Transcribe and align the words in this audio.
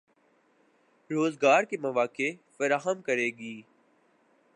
روزگار 1.09 1.63
کے 1.63 1.77
مواقع 1.77 2.31
فراہم 2.57 3.01
کرے 3.01 3.29
گی 3.29 3.61